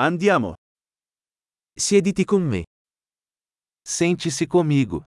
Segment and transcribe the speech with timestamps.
[0.00, 0.54] Andiamo.
[1.76, 2.62] Siediti con me.
[3.82, 5.02] Sente-se comigo.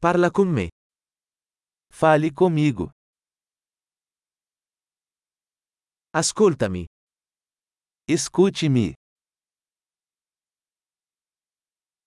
[0.00, 0.70] Parla con me.
[1.88, 2.90] Fale comigo.
[6.12, 6.86] Ascoltami.
[8.04, 8.94] Escute-me.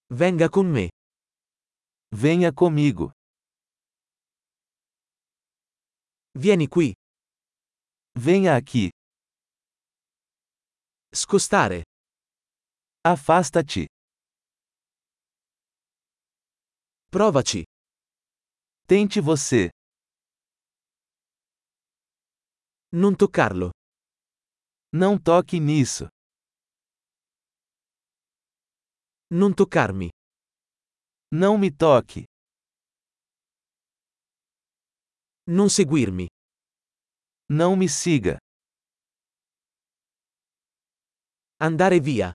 [0.10, 0.90] Venga con me.
[2.12, 3.14] Venha comigo.
[6.36, 6.94] Vieni qui.
[8.20, 8.92] Venha aqui.
[11.16, 11.84] Scostare.
[13.02, 13.86] Afasta-te.
[17.08, 17.64] Provaci.
[18.88, 19.70] Tente você.
[22.94, 23.70] Non toccarlo.
[24.92, 26.08] Não toque nisso.
[29.30, 30.10] Non toccarmi.
[31.32, 32.24] Não me toque.
[35.46, 36.28] Non seguirmi.
[37.50, 38.43] Não me siga.
[41.66, 42.34] Andare via.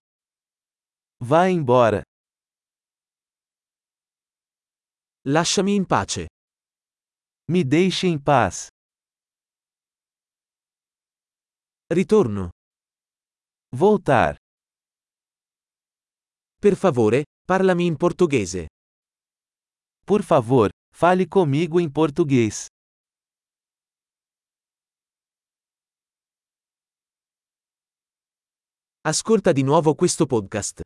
[1.22, 2.00] Vá embora.
[5.26, 6.28] Lasciami in pace.
[7.50, 8.68] Me deixe em paz.
[11.92, 12.48] Ritorno.
[13.76, 14.38] Voltar.
[16.58, 18.66] Per favore, parlami in portoghese.
[20.06, 22.68] Por favor, fale comigo em português.
[29.00, 30.80] Ascolta di nuovo questo podcast.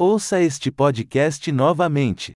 [0.00, 2.32] Ouça este podcast novamente.